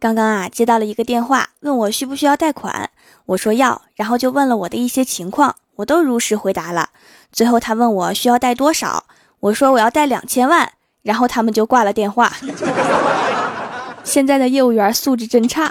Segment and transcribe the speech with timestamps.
[0.00, 2.88] 刚刚啊，接到了一个电话，问我需不需要贷款，
[3.26, 6.88] 我说要，然后就问了我的一些情况，我都如实回答了。
[7.30, 9.04] 最后他问我需要贷多少，
[9.40, 10.72] 我说我要贷两千万，
[11.02, 12.32] 然后他们就挂了电话。
[14.02, 15.70] 现在的业务员素质真差。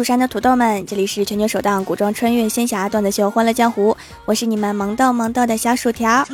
[0.00, 3.92] 蜀山的土豆们，这里是全球首档古装穿越仙侠段子秀《欢乐江湖》，
[4.24, 6.26] 我是你们萌豆萌豆的小薯条。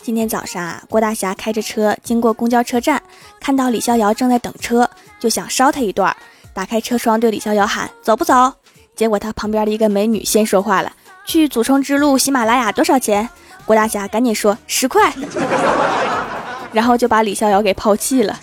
[0.00, 3.02] 今天早上啊，郭大侠开着车经过公交车站，
[3.38, 4.88] 看到李逍遥正在等车，
[5.20, 6.16] 就想捎他一段，
[6.54, 8.54] 打开车窗对李逍遥喊：“走不走？”
[8.96, 10.90] 结果他旁边的一个美女先说话了
[11.28, 13.28] ：“去祖冲之路喜马拉雅多少钱？”
[13.66, 15.12] 郭大侠赶紧说：“十块。”
[16.72, 18.38] 然后就把李逍遥给抛弃了。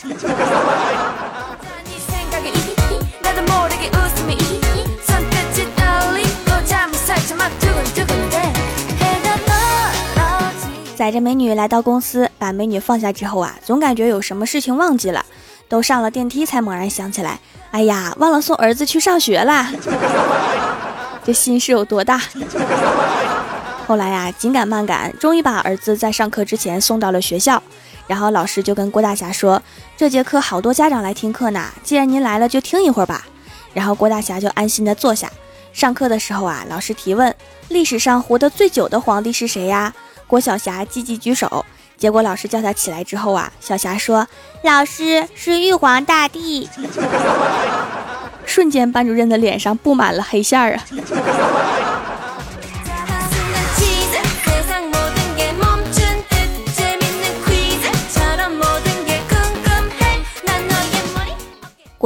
[10.96, 15.26] 载着美女来到公司，把美女放下之后啊，总感觉有什么事情忘记了。
[15.70, 17.40] 都上了电梯才猛然想起来，
[17.72, 19.72] 哎呀，忘了送儿子去上学啦！
[21.24, 22.20] 这心是有多大？
[23.88, 27.62] 后来呀，紧赶慢赶，终于把儿子在上课之前送到了学校。
[28.10, 29.62] 然后老师就跟郭大侠说
[29.96, 33.28] ：“这节课好多家长来听课呢，既然您来了，就听一会儿吧。”
[33.72, 35.32] 然后郭大侠就安心的坐下。
[35.72, 37.34] 上课的时候啊，老师提问
[37.70, 39.94] ：“历史上活得最久的皇帝是谁呀？”
[40.26, 41.64] 郭晓霞积极举手。
[41.98, 44.28] 结果老师叫他起来之后啊，小霞说
[44.66, 46.68] ：“老师是玉皇大帝。
[48.44, 50.84] ”瞬间班主任的脸上布满了黑线儿啊！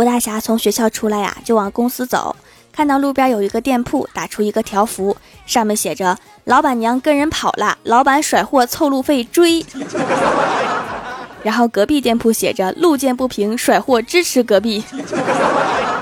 [0.03, 2.35] 郭大侠从学校出来呀，就往公司走，
[2.73, 5.15] 看到路边有一个店铺，打出一个条幅，
[5.45, 9.65] 上面写着“老板娘跟人跑了，老板甩货凑路费追”。
[11.41, 14.83] 然后隔壁店铺写着“路见不平，甩货支持隔壁”，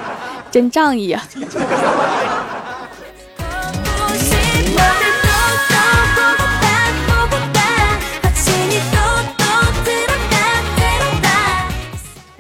[0.50, 1.24] 真仗义啊！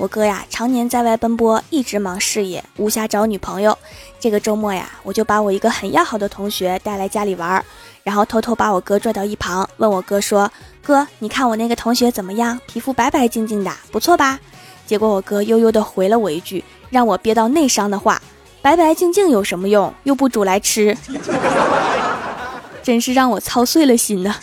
[0.01, 3.77] 我哥呀，常年在外奔波，一直忙事业，无暇找女朋友。
[4.19, 7.63] 这个周末呀，我就把我一个很要好的同学带来家里玩，
[8.01, 10.51] 然后偷偷把我哥拽到一旁，问我哥说
[10.81, 12.59] ：“哥，你看我那个同学怎么样？
[12.65, 14.39] 皮肤白白净净的，不错吧？”
[14.87, 18.19] 结果我哥悠悠的回了我一句，让我憋到内伤的话
[18.59, 19.93] ：“白白净净有什么用？
[20.01, 20.97] 又不煮来吃。”
[22.81, 24.35] 真是让我操碎了心呐。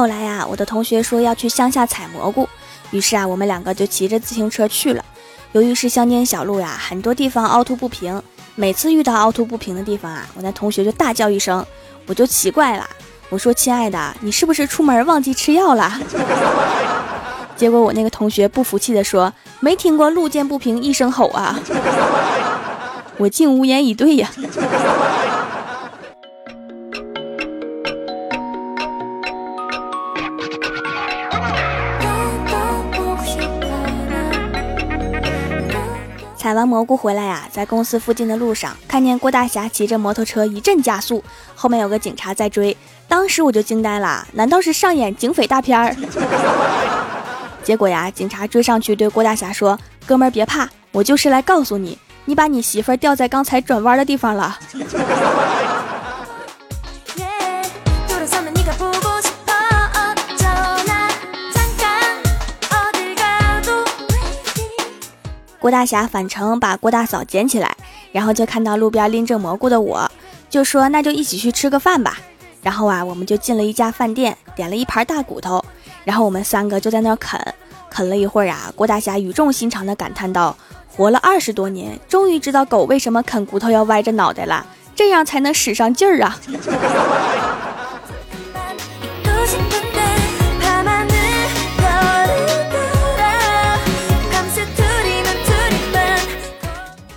[0.00, 2.48] 后来呀，我的同学说要去乡下采蘑菇，
[2.90, 5.04] 于是啊，我们两个就骑着自行车去了。
[5.52, 8.22] 由于是乡间小路呀，很多地方凹凸不平，
[8.54, 11.62] 每次遇到凹凸不平的地方啊，我那同学就大叫一声，
[12.06, 12.88] 我就奇怪了，
[13.28, 15.92] 我说：“亲爱的，你是不是出门忘记吃药了？”
[17.54, 21.60] 结果我那个同学不服气的说：“没听过路见不平一声吼啊！”
[23.20, 24.30] 我竟无言以对呀。
[36.50, 41.22] 采完蘑菇回来呀，在公司附近的路上，看见郭大侠骑着摩托车一阵加速，
[41.54, 45.94] 后面有个警察在追，当时我就惊呆了，难道是上演警匪大片儿？
[47.62, 54.58] 结果呀，警察追上去对郭大侠说：“哥们儿别怕，我就是来告诉你，你把你媳妇儿掉在刚才转弯的地方了。”
[65.60, 67.76] 郭大侠返程把郭大嫂捡起来，
[68.10, 70.10] 然后就看到路边拎着蘑菇的我，
[70.48, 72.18] 就说那就一起去吃个饭吧。
[72.62, 75.62] 然后啊，我们就进了一家饭店，点了一盘大骨头，
[76.04, 77.38] 然后我们三个就在那儿啃。
[77.90, 80.56] 啃了一会儿啊，郭大侠语重心长地感叹道
[80.88, 84.64] ：“活了二十多年，终于知道狗为什么啃骨头要歪着脑袋了，
[84.94, 86.38] 这样才能使上劲儿啊！”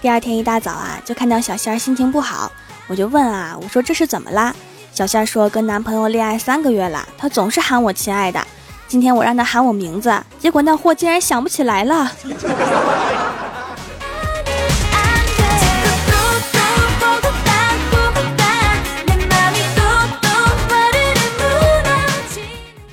[0.04, 2.52] 第二天一大早啊，就看到小仙儿心情不好，
[2.88, 4.54] 我就问啊，我说这是怎么啦？
[4.92, 8.46] 小仙儿说跟男朋友恋爱三个月了，他总是喊我亲爱的，
[8.86, 12.12] 今天我让他喊我名字，结果那货竟然想不起来了。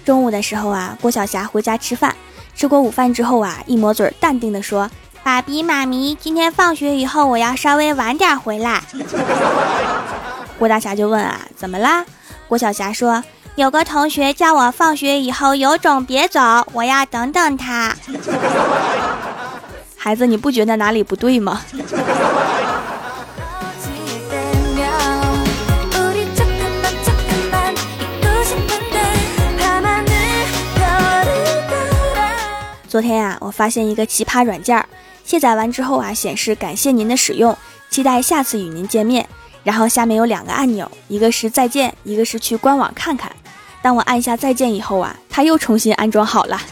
[0.05, 2.15] 中午的时候啊，郭晓霞回家吃饭，
[2.55, 4.89] 吃过午饭之后啊，一抹嘴，淡定的说
[5.23, 8.83] ：“爸比妈咪，今天放学以后我要稍微晚点回来。
[10.59, 12.05] ”郭大侠就问啊，怎么啦？
[12.49, 13.23] 郭小霞说。
[13.57, 16.41] 有个同学叫我放学以后有种别走，
[16.73, 17.95] 我要等等他。
[19.97, 21.61] 孩子，你不觉得哪里不对吗？
[32.89, 34.83] 昨天呀，我发现一个奇葩软件，
[35.31, 37.57] 卸载完之后啊，显示感谢您的使用，
[37.89, 39.29] 期待下次与您见面。
[39.63, 43.31] 然后下面有两个按钮，一个是再见，一个是去官网看看。
[43.81, 46.61] 当我按下再见以后啊，它又重新安装好了。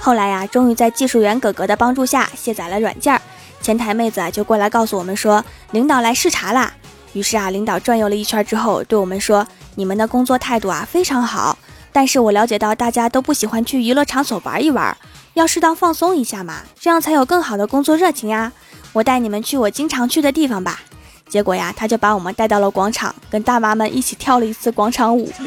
[0.00, 3.22] 后来呀，终于在技术员哥哥的帮助下卸载了软件儿，
[3.62, 6.72] 前台妹子啊就过来告诉我们说，领导来视察啦。
[7.12, 11.58] 于是啊，领导转悠了一圈之后，对我们说，你们的工作态度啊非常好，
[11.92, 14.96] 但是我了解到大家都不喜欢去娱乐场所玩一玩。
[15.34, 18.52] 要适当放松一下嘛，这样才有更好的工作热情呀！
[18.92, 20.80] 我带你们去我经常去的地方吧。
[21.28, 25.30] 结果呀，他就把我们带到了广场，跟大妈们一起跳了一次广场舞。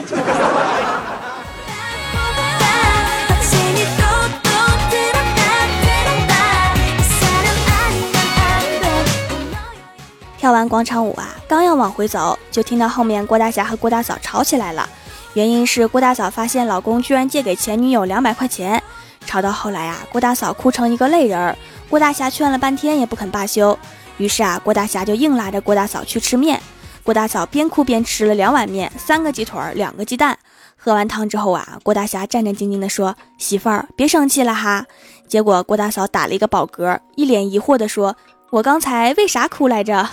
[10.40, 14.88] 跳完广场舞啊，刚要往回走，就听到后面郭大侠和郭大嫂吵起来了。
[15.34, 18.82] 原因是郭大嫂发现老公居然借给前女友两百块钱。
[19.26, 21.58] 吵到后来啊，郭大嫂哭成一个泪人儿，
[21.90, 23.78] 郭大侠劝了半天也不肯罢休。
[24.18, 26.62] 于是啊，郭大侠就硬拉着郭大嫂去吃面。
[27.04, 30.38] 郭大嫂边哭边吃了两碗面，三个鸡腿，两个鸡蛋。
[30.78, 34.86] 喝完汤之后啊，郭大侠战战兢兢地说：“媳妇儿，别生气了哈。”
[35.28, 38.16] 结果郭大嫂打了一个饱嗝，一脸疑惑地说
[38.54, 40.08] ：“我刚才为啥哭来着？”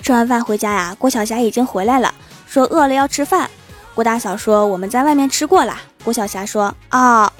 [0.00, 2.14] 吃完饭回家呀，郭晓霞已经回来了，
[2.46, 3.50] 说饿了要吃饭。
[3.94, 5.76] 郭大嫂说我们在外面吃过了。
[6.02, 7.30] 郭晓霞说啊，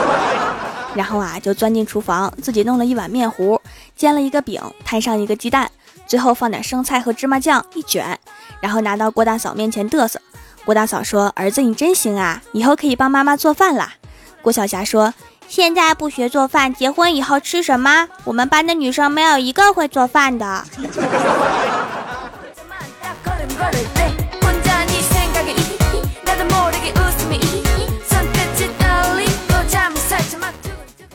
[0.94, 3.58] 然后啊就钻进厨房，自己弄了一碗面糊，
[3.96, 5.70] 煎了一个饼，摊上一个鸡蛋，
[6.06, 8.18] 最后放点生菜和芝麻酱一卷，
[8.60, 10.20] 然后拿到郭大嫂面前嘚瑟。
[10.64, 13.94] 郭大嫂说儿子你真行啊，以后可以帮妈妈做饭啦。
[14.42, 15.14] 郭晓霞说
[15.48, 18.08] 现在不学做饭，结婚以后吃什么？
[18.24, 20.64] 我们班的女生没有一个会做饭的。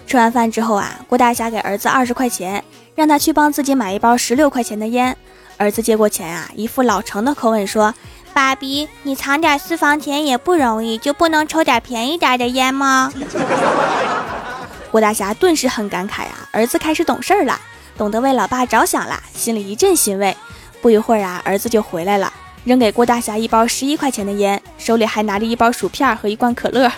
[0.07, 2.63] 吃完饭之后啊，郭大侠给儿子二十块钱，
[2.95, 5.17] 让他去帮自己买一包十六块钱的烟。
[5.61, 7.93] 儿子接过钱啊，一副老成的口吻说
[8.33, 13.13] ：“爸比，你藏点私房钱也不容易，就不能抽点便宜点的烟吗？”
[14.89, 17.61] 郭大侠顿时很感慨啊，儿子开始懂事了，
[17.95, 20.35] 懂得为老爸着想了，心里一阵欣慰。
[20.81, 22.33] 不一会儿啊，儿子就回来了，
[22.63, 26.91] 扔给郭大侠一包十一块钱的烟，手里还拿着一包薯片和一罐可乐。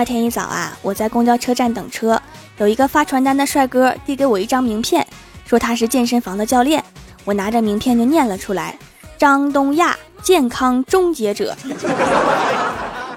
[0.00, 2.18] 二天一早啊，我在公交车站等车，
[2.56, 5.06] 有一个发传单的帅哥递给我一张名片，
[5.44, 6.82] 说他是健身房的教练。
[7.26, 8.78] 我拿着名片就念了出来
[9.20, 11.54] ：“张东亚，健康终结者。”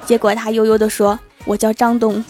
[0.05, 2.21] 结果他悠悠地说：“我叫张东。”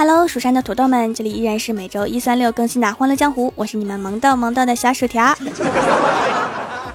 [0.00, 5.36] Hello，蜀山的土豆们，这里依然是每周一、三、六更新的《欢乐江湖》，我是你们萌豆萌豆的小薯条。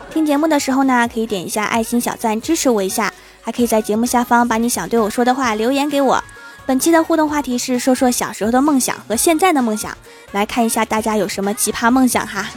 [0.09, 6.23] 听节目的时候呢，可以点一下爱心小赞支持我一下，还可以在节目下方把你想对我说的话留言给我。
[6.65, 9.95] 本期的互动话题是说说小时候的梦想和现在的梦想，
[10.31, 12.47] 来看一下大家有什么奇葩梦想哈。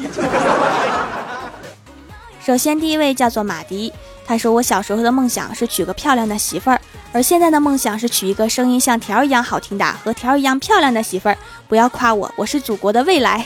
[2.43, 3.93] 首先第一位叫做马迪，
[4.25, 6.81] 他说我小时候的梦想是娶个漂亮的媳妇儿。
[7.11, 11.37] 而现在的梦想是娶一个声音像条一样好听的、和条一样漂亮的媳妇儿。
[11.67, 13.45] 不要夸我，我是祖国的未来。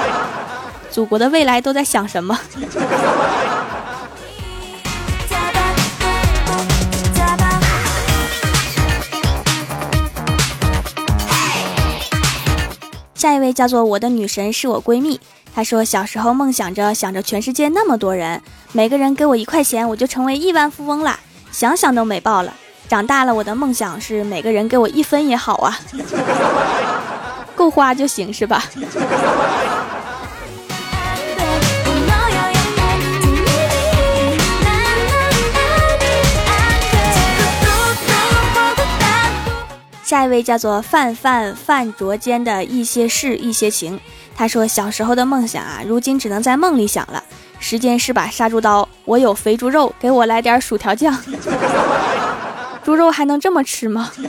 [0.92, 2.38] 祖国的未来都在想什么？
[13.14, 15.18] 下一位叫做我的女神是我闺蜜，
[15.54, 18.40] 她说小时候梦想着想着全世界那么多人，
[18.72, 21.18] 每个人给我一块钱，我就成为亿万富翁了，
[21.50, 22.52] 想想都美爆了。
[22.88, 25.78] 长大了，我的梦想是每个人给我一分也好啊，
[27.54, 28.64] 够花就行是吧？
[40.04, 43.98] 下一位叫做范范范卓间的一些事一些情，
[44.36, 47.20] 他说小时候的梦想啊，如今只能在梦里想了。
[47.58, 51.12] 时间是把杀猪刀，我有肥猪肉，给我来点薯条酱。
[52.86, 54.12] 猪肉还能这么吃吗？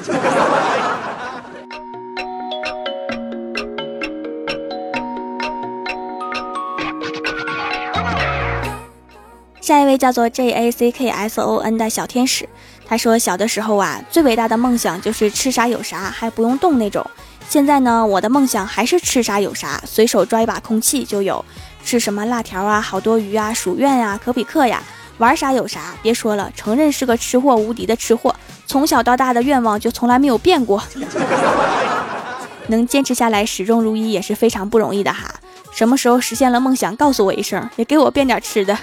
[9.62, 12.50] 下一位叫做 J A C K S O N 的小天使。
[12.88, 17.06] 他说：“小的时候啊，最伟大的梦想就是吃啥有啥，还不用动那种。
[17.48, 21.46] 现在呢，我的梦想还是吃啥有啥，随手抓一把空气就有。
[21.86, 24.82] 吃什么辣条啊，好多鱼啊，薯苑呀，可比克呀，
[25.18, 25.96] 玩啥有啥。
[26.02, 28.36] 别说了，承认是个吃货，无敌的吃货。
[28.66, 30.84] 从小到大的愿望就从来没有变过。
[32.68, 35.34] 能坚持下来，始终如一也是非常不容易的哈。
[35.72, 38.78] 什么时候实现了梦想，告诉我一声，也给我变点吃的。”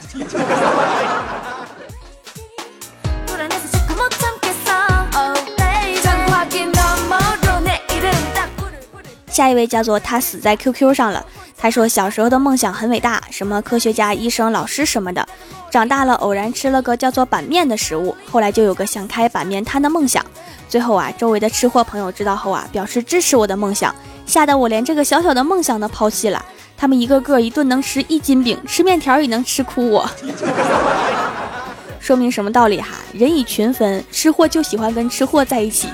[9.28, 11.26] 下一位叫做他死在 QQ 上了。
[11.64, 15.26] 他说小时候的梦想很伟大，什么科学家、医生、老师什么的。
[15.70, 20.22] 长大了偶然吃了个叫做板面的食物，后来就有个想开板面摊的梦想。
[20.68, 23.94] 最后啊，周围的吃货朋友知道后啊，表示支持我的梦想，
[24.26, 26.44] 吓得我连这个小小的梦想都抛弃了。
[26.76, 30.06] 他们一个个一顿能吃一斤饼，吃面条也能吃哭我。
[31.98, 32.88] 说明什么道理哈？
[33.14, 35.88] 人以群分，吃货就喜欢跟吃货在一起。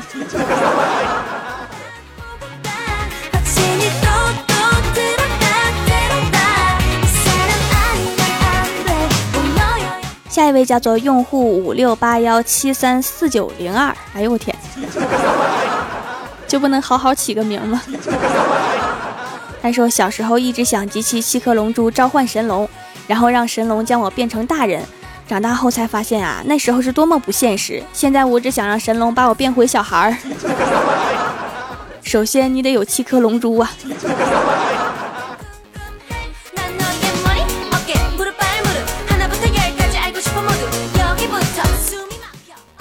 [10.50, 14.54] 一位叫做用户五六八幺七三四九零二，哎呦我天，
[16.48, 17.80] 就不能好好起个名吗？
[19.62, 22.68] 他说小时候一直想集齐七颗龙珠召唤神龙，
[23.06, 24.82] 然后让神龙将我变成大人。
[25.28, 27.80] 长大后才发现啊，那时候是多么不现实。
[27.92, 30.16] 现在我只想让神龙把我变回小孩儿。
[32.02, 33.70] 首先你得有七颗龙珠啊。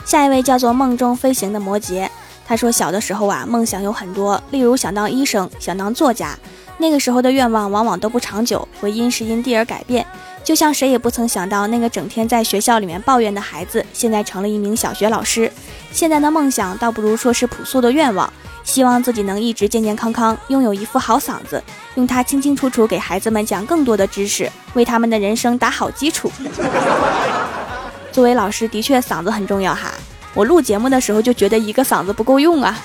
[0.09, 2.09] 下一位叫做梦中飞行的摩羯，
[2.43, 6.35] 他说小的时候啊，梦想有很多，例如想当医生，想当作家。
[6.79, 10.03] 那个时候的愿望往往都不长久，会因时因地而改变。
[10.43, 15.51] 就像谁也不曾想到，那个整天在学校里面抱怨的孩子，现在成了一名小学老师。
[15.91, 21.63] 现在的梦想倒不如说是朴素的愿望，希望自己能一直健健康康，拥有一副好嗓子，
[21.93, 26.31] 用它清清楚楚给孩子们讲更多的知识，为他们的人生打好基础。
[28.11, 29.91] 作为老师，的确嗓子很重要哈。
[30.33, 32.77] 我录节目的时候就觉得一个嗓子不够用啊。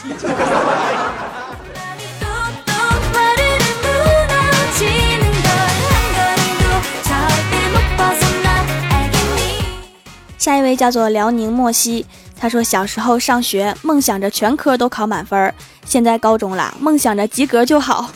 [10.39, 12.05] 下一位叫做辽宁莫西，
[12.39, 15.55] 他说小时候上学梦想着全科都考满分，
[15.87, 18.11] 现在高中了梦想着及格就好。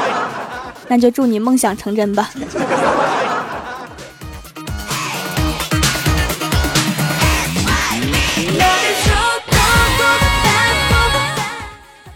[0.88, 2.30] 那就祝你梦想成真吧。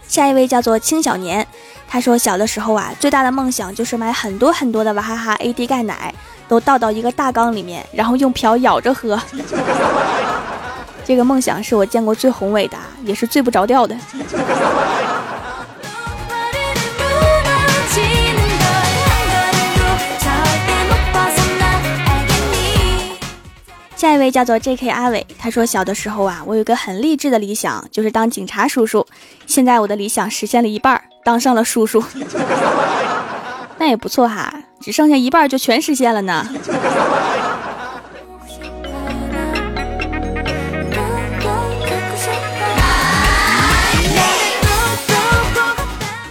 [0.09, 1.45] 下一位叫做青小年，
[1.87, 6.11] 他说小的时候啊，最大的梦想就是买很多很多的娃哈哈 AD 钙奶，
[6.47, 9.21] 都倒到一个大缸里面，然后用瓢舀着喝。
[11.05, 13.95] 这个梦想是我见过最宏伟的，也是最不着调的。
[23.99, 24.87] 下一位叫做 J.K.
[24.87, 29.05] 阿伟，他说小的时候啊，我有个很励志的理想，就是当警察叔叔。
[29.45, 32.01] 现在我的理想实现了一半，当上了叔叔，
[33.77, 36.47] 那也不错哈，只剩下一半就全实现了呢。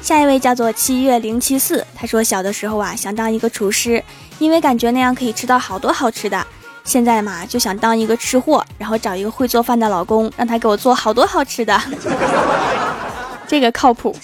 [0.00, 4.02] 下一位叫做七月零七四，他说小的时候啊，想当一个厨师，
[4.38, 6.46] 因为感觉那样可以吃到好多好吃的。
[6.88, 11.78] 现在嘛，就想当一个吃货，然后找一个会做饭的老公，让他给我做好多好吃的，
[13.46, 14.16] 这个靠谱。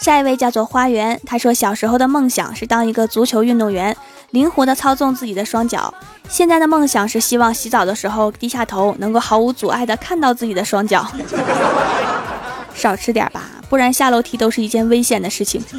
[0.00, 3.96] 下一位叫做花园，他说小时候的梦想是当一个足球运动员，
[4.30, 5.94] 灵活的操纵自己的双脚。
[6.28, 11.06] 现在的梦想是希望洗澡的时候低下头，能够毫无阻碍的看到自己的双脚。
[12.78, 15.62] 少吃点吧，不然下楼梯都是一件危险的事情。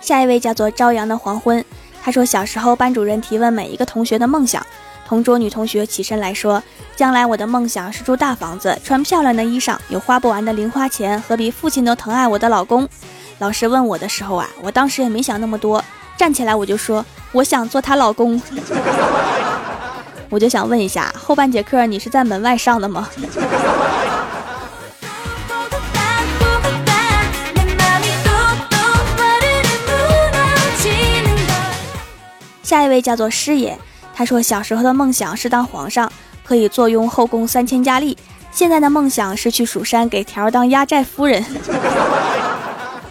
[0.00, 1.62] 下一位叫做朝阳的黄昏，
[2.02, 4.66] 他说小时候班主任提问每一个同学的梦想，
[5.06, 6.62] 同桌女同学起身来说，
[6.96, 12.88] 将来我的梦想是住大房子，穿漂亮的衣裳，有花不完的零花钱和比父亲都疼爱我的老公。
[13.38, 15.84] 老师问我的时候啊，我当时也没想那么多，
[16.18, 18.42] 站起来我就说我想做她老公。
[20.28, 23.08] 我就想问一下，后半节课你是在门外上的吗？
[32.62, 33.74] 下一位叫做师爷，
[34.14, 36.12] 他说小时候的梦想是当皇上，
[36.44, 38.18] 可以坐拥后宫三千佳丽。
[38.50, 41.42] 现在的梦想是去蜀山给条当压寨夫人。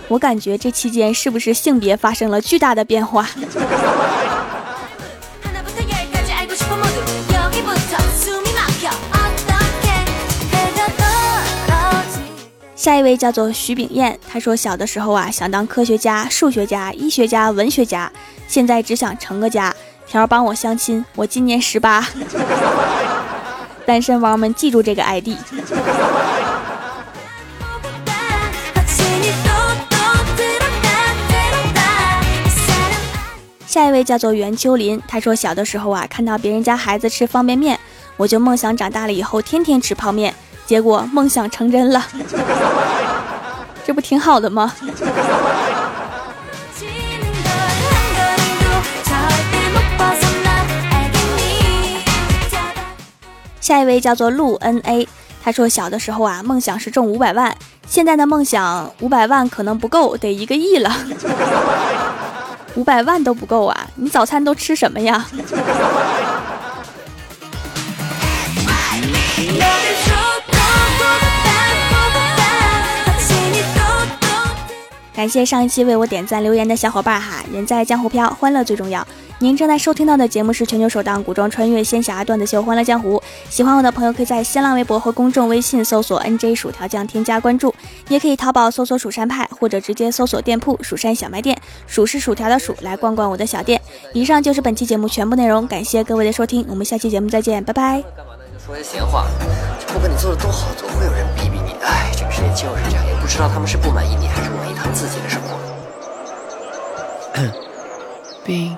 [0.07, 3.27] 我感觉这期间是不是性别发生了巨大的变化？
[12.75, 18.09] 下一位叫做徐炳燕，他说小的时候啊想当科学家、数学家、医学家、文学家。
[18.47, 19.75] 现在只想成个家，
[20.07, 22.07] 条帮我相亲，我今年十八。
[23.85, 25.29] 单身汪们记住这个 ID。
[33.67, 37.77] 下一位叫做袁秋林，他说小的时候啊，看到别人家孩子吃方便面，
[38.15, 40.33] 我就梦想长大了以后天天吃泡面，
[40.65, 42.01] 结果梦想成真了，
[43.85, 44.73] 这不挺好的吗？
[53.59, 55.05] 下一位叫做陆 N A，
[55.43, 57.53] 他说小的时候啊，梦想是中五百万，
[57.85, 60.95] 现在的梦想五百万可能不够，得一个亿了。
[62.77, 65.25] 五百万都不够啊，你早餐都吃什么呀？
[75.15, 79.05] 感谢上一期为我点赞留言的小伙伴哈，人在江湖飘，欢乐最重要。
[79.39, 83.17] 您正在收听到的节目是全球首档古装穿越仙侠段子秀《欢乐江湖》，
[83.51, 87.71] 喜欢我的朋友可以在新浪微博和公众微信搜索 “nj 薯条酱”添加关注，
[88.09, 93.79] 也可以淘宝搜索“蜀山派”或者直接搜索店铺“蜀山小卖店”，蜀是薯条的蜀，来逛逛我的小店。
[94.11, 98.01] 以上就是本期节目全部内容，感谢各位的收听，我们下期节目再见，拜拜。
[98.15, 98.43] 干嘛呢？
[98.51, 99.27] 就说些闲话，
[99.93, 101.73] 不管你做的多好，总会有人逼逼你。
[101.85, 105.59] 哎，这个世界就是这样，也不知道他们是不满意你，还是满意他们自己的生活。
[108.43, 108.75] 并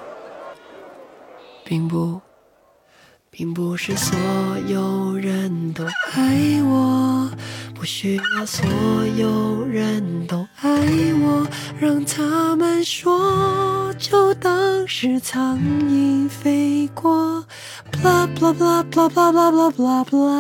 [1.69, 2.19] 并不，
[3.29, 4.17] 并不是所
[4.67, 7.29] 有人都爱我，
[7.75, 8.65] 不需要所
[9.15, 10.67] 有人都爱
[11.21, 11.45] 我，
[11.79, 17.45] 让他们说，就当是苍蝇飞过。
[17.91, 20.39] blah blah blah blah blah blah blah blah。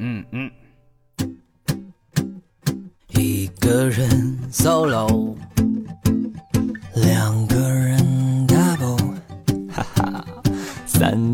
[0.00, 0.50] 嗯嗯，
[3.14, 5.19] 一个人 solo，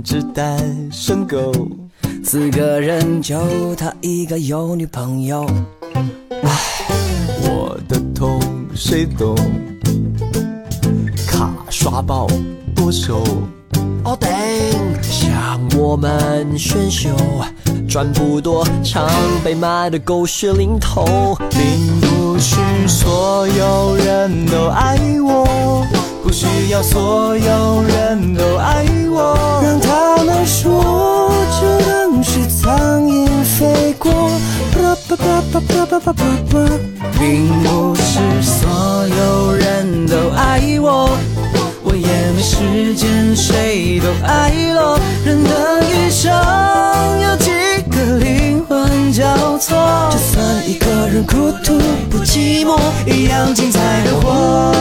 [0.02, 0.58] 只单
[0.90, 1.52] 身狗，
[2.24, 5.46] 四个人就他一个有女朋友。
[6.42, 6.50] 唉，
[7.42, 8.40] 我的痛
[8.74, 9.36] 谁懂？
[11.26, 12.26] 卡刷爆
[12.74, 13.22] 剁手。
[14.04, 14.28] 哦顶，
[15.02, 17.10] 像我们选秀。
[17.88, 19.08] 赚不多，常
[19.42, 22.56] 被骂的狗血淋头，并不是
[22.86, 25.86] 所有人都爱我，
[26.22, 28.84] 不需要所有人都爱
[29.16, 34.12] 我，让他们说，就当是苍蝇飞过。
[37.18, 41.16] 并不是所有人都爱我，
[41.82, 46.30] 我也没时间谁都爱了，人的一生
[47.22, 47.50] 有几
[47.90, 48.18] 个？
[48.18, 49.24] 灵魂交
[49.58, 49.76] 错，
[50.10, 51.78] 就算一个人孤独
[52.10, 54.72] 不寂寞，一样精彩的活。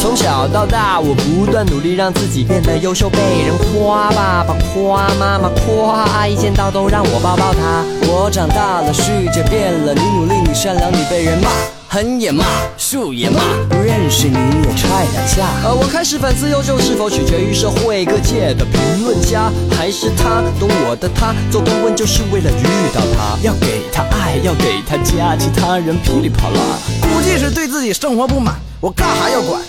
[0.00, 7.84] 从小到大，我不断努力让自己变得优秀，被人夸爸爸夸妈妈夸，阿姨见到都让我抱抱她。
[8.08, 11.73] 我长大了，世界变了，你努力，你善良，你被人骂。
[11.94, 12.44] 横也骂，
[12.76, 15.46] 竖也骂，不认识你也踹两下。
[15.62, 21.32] 呃我开始反思，优秀是否取决于社会各界的评论家，还是他懂我的他？
[21.52, 26.60] 做顾问就是为了遇到他，要给他爱，要给他家，其他人噼里啪啦。
[27.00, 29.62] 估计是对自己生活不满，我干哈要管？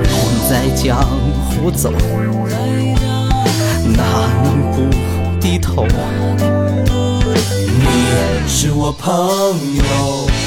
[0.00, 0.08] 人
[0.48, 1.06] 在江
[1.50, 1.92] 湖走，
[3.92, 4.02] 哪
[4.42, 5.86] 能不低头？
[8.64, 9.12] 是我朋
[9.76, 9.82] 友，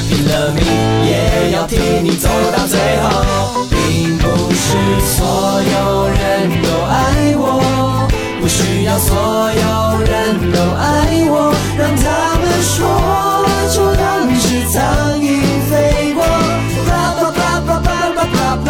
[0.09, 0.65] 拼了命
[1.05, 3.67] 也要替你走到最后。
[3.69, 4.25] 并不
[4.55, 4.65] 是
[5.05, 8.09] 所有人都爱我，
[8.41, 9.13] 不需要所
[9.53, 12.89] 有人都爱我，让他们说，
[13.71, 14.81] 就当是苍
[15.21, 15.37] 蝇
[15.69, 16.25] 飞过。
[16.87, 18.67] 啪啪啪啪啪啪啪啪，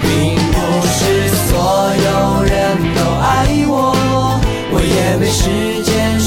[0.00, 0.08] 并
[0.50, 2.56] 不是所有人
[2.96, 3.92] 都爱我，
[4.72, 6.17] 我也没时间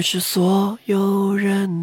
[0.00, 1.79] 不是所有人。